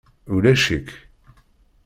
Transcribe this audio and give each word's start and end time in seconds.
Ulac-ik. 0.33 0.89